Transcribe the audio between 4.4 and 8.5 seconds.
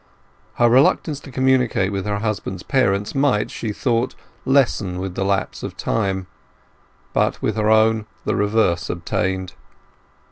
lessen with the lapse of time; but with her own the